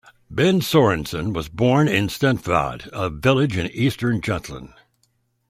[0.31, 4.73] Bent Lorentzen was born in Stenvad, a village in eastern Jutland.